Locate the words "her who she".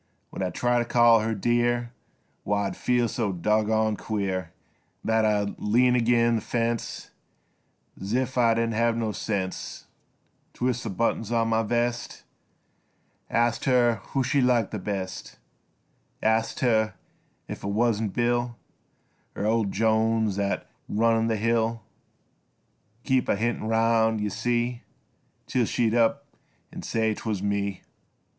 13.65-14.41